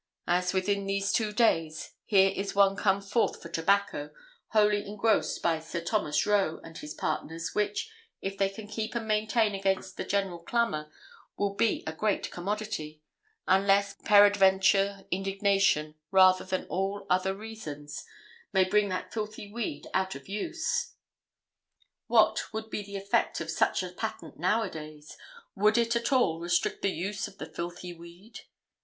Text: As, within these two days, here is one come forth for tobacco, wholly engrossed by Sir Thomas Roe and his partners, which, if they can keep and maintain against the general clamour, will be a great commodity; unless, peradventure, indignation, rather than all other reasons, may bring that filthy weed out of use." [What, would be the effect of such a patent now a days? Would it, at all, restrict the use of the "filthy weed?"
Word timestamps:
As, 0.25 0.51
within 0.51 0.87
these 0.87 1.11
two 1.11 1.31
days, 1.31 1.93
here 2.05 2.31
is 2.35 2.55
one 2.55 2.75
come 2.75 3.03
forth 3.03 3.39
for 3.39 3.49
tobacco, 3.49 4.09
wholly 4.47 4.83
engrossed 4.83 5.43
by 5.43 5.59
Sir 5.59 5.79
Thomas 5.79 6.25
Roe 6.25 6.59
and 6.63 6.75
his 6.75 6.95
partners, 6.95 7.53
which, 7.53 7.87
if 8.19 8.35
they 8.35 8.49
can 8.49 8.67
keep 8.67 8.95
and 8.95 9.07
maintain 9.07 9.53
against 9.53 9.97
the 9.97 10.03
general 10.03 10.39
clamour, 10.39 10.91
will 11.37 11.53
be 11.53 11.83
a 11.85 11.93
great 11.93 12.31
commodity; 12.31 13.03
unless, 13.47 13.93
peradventure, 14.03 15.05
indignation, 15.11 15.93
rather 16.09 16.43
than 16.45 16.65
all 16.65 17.05
other 17.07 17.35
reasons, 17.35 18.03
may 18.51 18.63
bring 18.63 18.89
that 18.89 19.13
filthy 19.13 19.53
weed 19.53 19.85
out 19.93 20.15
of 20.15 20.27
use." 20.27 20.93
[What, 22.07 22.51
would 22.51 22.71
be 22.71 22.81
the 22.81 22.95
effect 22.97 23.39
of 23.39 23.51
such 23.51 23.83
a 23.83 23.91
patent 23.91 24.39
now 24.39 24.63
a 24.63 24.69
days? 24.71 25.15
Would 25.53 25.77
it, 25.77 25.95
at 25.95 26.11
all, 26.11 26.39
restrict 26.39 26.81
the 26.81 26.89
use 26.89 27.27
of 27.27 27.37
the 27.37 27.45
"filthy 27.45 27.93
weed?" 27.93 28.39